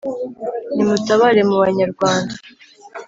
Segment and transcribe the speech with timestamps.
[0.73, 2.33] Nimutabare mu banyarwanda